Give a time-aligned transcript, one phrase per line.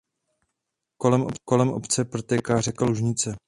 [1.45, 3.35] Kolem obce protéká řeka Lužnice.